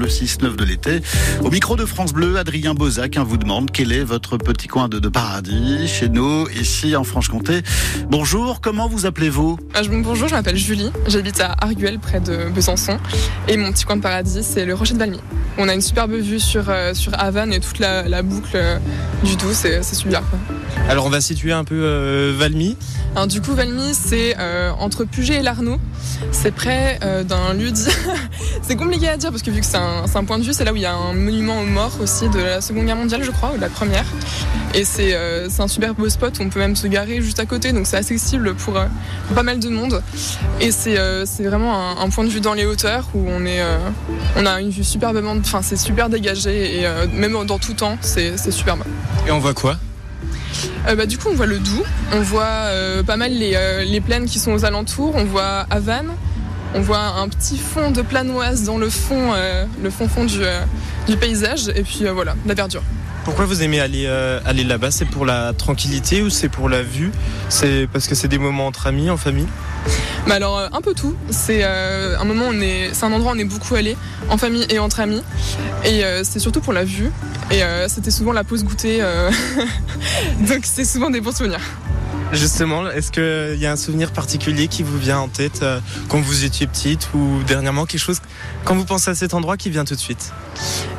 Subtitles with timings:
[0.00, 1.00] le 6-9 de l'été.
[1.42, 4.98] Au micro de France Bleu, Adrien Bozac vous demande quel est votre petit coin de,
[5.08, 7.62] paradis chez nous, ici en Franche-Comté.
[8.08, 9.58] Bonjour, comment vous appelez-vous?
[9.74, 12.96] Ah, Bonjour, je m'appelle Julie, j'habite à Arguel près de Besançon
[13.46, 15.20] et mon petit coin de paradis c'est le Rocher de Valmy.
[15.58, 18.78] On a une superbe vue sur, euh, sur Havane et toute la, boucle euh,
[19.22, 20.22] du Doubs, c'est super.
[20.88, 22.76] Alors on va situer un peu euh, Valmy.
[23.14, 24.36] Alors, du coup Valmy c'est
[24.78, 25.78] entre Puget et Larnaud.
[26.32, 26.98] C'est près
[27.28, 27.88] d'un lieu dit.
[28.62, 29.89] c'est compliqué à dire parce que vu que c'est un,
[30.26, 32.38] point de vue, c'est là où il y a un monument aux morts aussi de
[32.38, 34.06] la Seconde Guerre mondiale, je crois, ou de la Première.
[34.74, 35.14] Et c'est
[35.58, 37.96] un super beau spot où on peut même se garer juste à côté, donc c'est
[37.96, 38.78] accessible pour,
[39.34, 40.02] pas mal de monde.
[40.60, 40.96] Et c'est
[41.40, 43.62] vraiment un, point de vue dans les hauteurs où on, est,
[44.36, 47.96] on a une vue superbement Enfin, c'est super dégagé et euh, même dans tout temps,
[48.00, 48.82] c'est superbe.
[49.26, 49.76] Et on voit quoi?
[50.88, 54.26] Euh, bah, du coup, on voit le Doubs, on voit euh, pas mal les, plaines
[54.26, 56.12] qui sont aux alentours, on voit Havane,
[56.74, 59.32] on voit un petit fond de planoise dans le fond,
[59.82, 60.40] le fond fond du,
[61.06, 62.82] du, paysage, et puis voilà, la verdure.
[63.24, 64.06] Pourquoi vous aimez aller,
[64.44, 64.90] aller là-bas?
[64.90, 67.10] C'est pour la tranquillité ou c'est pour la vue?
[67.48, 69.48] C'est parce que c'est des moments entre amis, en famille?
[70.26, 71.16] Mais alors euh, un peu tout.
[71.30, 73.96] C'est euh, un moment on est, c'est un endroit où on est beaucoup allé
[74.28, 75.22] en famille et entre amis.
[75.84, 77.10] Et euh, c'est surtout pour la vue.
[77.50, 79.00] Et c'était souvent la pause goûter.
[80.48, 81.60] Donc c'est souvent des bons souvenirs.
[82.32, 85.64] Justement, est-ce qu'il y a un souvenir particulier qui vous vient en tête
[86.08, 88.20] quand vous étiez petite ou dernièrement quelque chose
[88.64, 90.32] quand vous pensez à cet endroit qui vient tout de suite?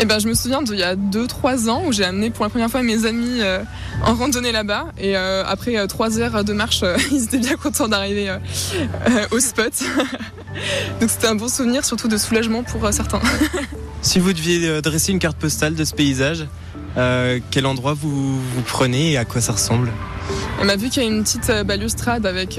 [0.00, 2.50] Eh ben, je me souviens d'il y a 2-3 ans où j'ai amené pour la
[2.50, 3.62] première fois mes amis euh,
[4.04, 4.86] en randonnée là-bas.
[4.96, 8.36] Et euh, après 3 euh, heures de marche, ils étaient bien contents d'arriver
[9.32, 9.72] au spot.
[11.00, 13.20] Donc c'était un bon souvenir, surtout de soulagement pour certains.
[14.02, 16.46] si vous deviez dresser une carte postale de ce paysage,
[17.50, 19.92] quel endroit vous, vous prenez et à quoi ça ressemble?
[20.60, 22.58] On m'a vu qu'il y a une petite balustrade avec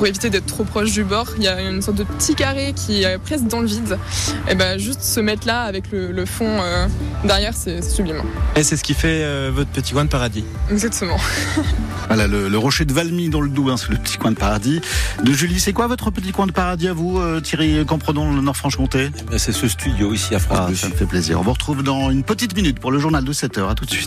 [0.00, 2.72] pour éviter d'être trop proche du bord, il y a une sorte de petit carré
[2.74, 3.98] qui est presque dans le vide.
[4.48, 6.86] Et ben juste se mettre là avec le, fond euh,
[7.24, 8.22] derrière, c'est sublime.
[8.56, 10.42] Et c'est ce qui fait euh, votre petit coin de paradis.
[10.70, 11.18] Exactement.
[12.08, 14.80] voilà le, rocher de Valmy dans le Doubs, hein, c'est le petit coin de paradis.
[15.22, 18.40] De Julie, c'est quoi votre petit coin de paradis à vous, euh, Thierry Comprenons le
[18.40, 21.38] Nord-Franche-Comté eh ben, C'est ce studio ici à France ah, Ça me fait plaisir.
[21.40, 23.68] On vous retrouve dans une petite minute pour le journal de 7h.
[23.68, 23.98] À tout de suite.